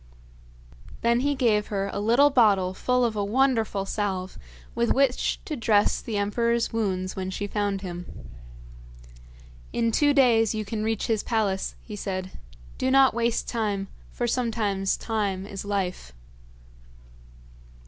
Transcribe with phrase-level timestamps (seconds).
[1.01, 4.39] Then he gave her a little bottle full of a wonderful salve
[4.73, 8.07] with which to dress the emperor's wounds when she found him.
[9.71, 12.31] 'In two days you can reach his palace,' he said.
[12.79, 16.13] 'Do not waste time, for sometimes time is life.'